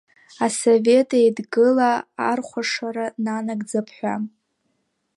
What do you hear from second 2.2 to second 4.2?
архәашара нанагӡап ҳәа.